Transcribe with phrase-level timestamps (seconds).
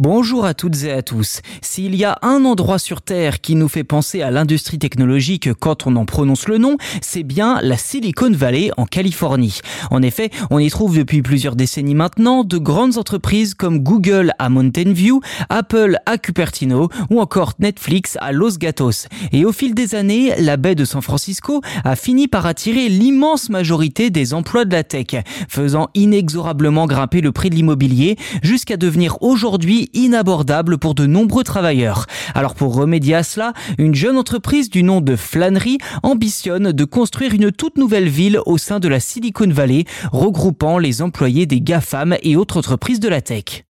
[0.00, 1.40] Bonjour à toutes et à tous.
[1.60, 5.88] S'il y a un endroit sur Terre qui nous fait penser à l'industrie technologique quand
[5.88, 9.58] on en prononce le nom, c'est bien la Silicon Valley en Californie.
[9.90, 14.48] En effet, on y trouve depuis plusieurs décennies maintenant de grandes entreprises comme Google à
[14.50, 19.08] Mountain View, Apple à Cupertino ou encore Netflix à Los Gatos.
[19.32, 23.50] Et au fil des années, la baie de San Francisco a fini par attirer l'immense
[23.50, 29.20] majorité des emplois de la tech, faisant inexorablement grimper le prix de l'immobilier jusqu'à devenir
[29.22, 32.06] aujourd'hui inabordable pour de nombreux travailleurs.
[32.34, 37.34] Alors pour remédier à cela, une jeune entreprise du nom de Flannery ambitionne de construire
[37.34, 42.16] une toute nouvelle ville au sein de la Silicon Valley, regroupant les employés des GAFAM
[42.22, 43.67] et autres entreprises de la tech.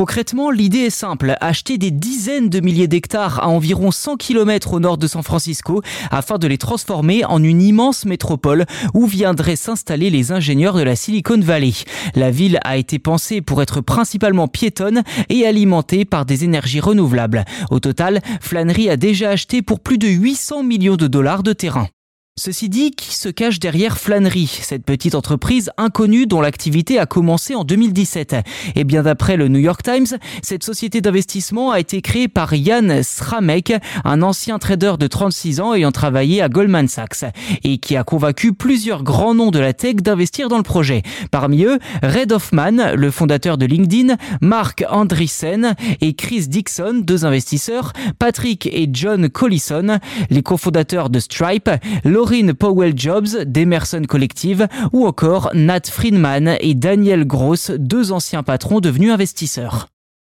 [0.00, 4.80] Concrètement, l'idée est simple, acheter des dizaines de milliers d'hectares à environ 100 km au
[4.80, 8.64] nord de San Francisco afin de les transformer en une immense métropole
[8.94, 11.74] où viendraient s'installer les ingénieurs de la Silicon Valley.
[12.14, 17.44] La ville a été pensée pour être principalement piétonne et alimentée par des énergies renouvelables.
[17.70, 21.88] Au total, Flannery a déjà acheté pour plus de 800 millions de dollars de terrain.
[22.42, 27.54] Ceci dit, qui se cache derrière Flannery, cette petite entreprise inconnue dont l'activité a commencé
[27.54, 28.34] en 2017
[28.76, 30.06] Et bien d'après le New York Times,
[30.42, 33.74] cette société d'investissement a été créée par Yann Sramek,
[34.06, 37.26] un ancien trader de 36 ans ayant travaillé à Goldman Sachs,
[37.62, 41.02] et qui a convaincu plusieurs grands noms de la tech d'investir dans le projet.
[41.30, 47.92] Parmi eux, Red Hoffman, le fondateur de LinkedIn, Mark Andreessen et Chris Dixon, deux investisseurs,
[48.18, 49.98] Patrick et John Collison,
[50.30, 51.68] les cofondateurs de Stripe,
[52.30, 59.88] Powell-Jobs d'Emerson Collective ou encore Nat Friedman et Daniel Gross, deux anciens patrons devenus investisseurs.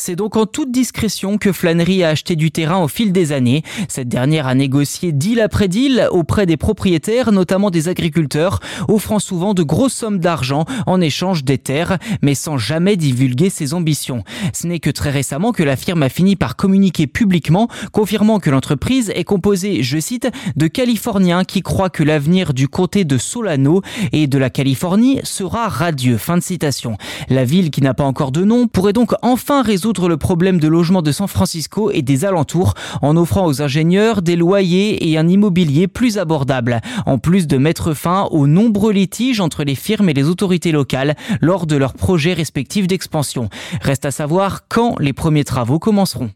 [0.00, 3.64] C'est donc en toute discrétion que Flannery a acheté du terrain au fil des années.
[3.88, 9.54] Cette dernière a négocié deal après deal auprès des propriétaires, notamment des agriculteurs, offrant souvent
[9.54, 14.22] de grosses sommes d'argent en échange des terres, mais sans jamais divulguer ses ambitions.
[14.54, 18.50] Ce n'est que très récemment que la firme a fini par communiquer publiquement, confirmant que
[18.50, 23.82] l'entreprise est composée, je cite, de Californiens qui croient que l'avenir du comté de Solano
[24.12, 26.18] et de la Californie sera radieux.
[26.18, 26.96] Fin de citation.
[27.28, 30.68] La ville qui n'a pas encore de nom pourrait donc enfin résoudre le problème de
[30.68, 35.26] logement de San Francisco et des alentours en offrant aux ingénieurs des loyers et un
[35.26, 40.12] immobilier plus abordable, en plus de mettre fin aux nombreux litiges entre les firmes et
[40.12, 43.48] les autorités locales lors de leurs projets respectifs d'expansion.
[43.80, 46.32] Reste à savoir quand les premiers travaux commenceront.